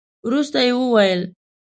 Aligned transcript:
وروسته 0.25 0.59
يې 0.65 0.73
وويل. 0.77 1.21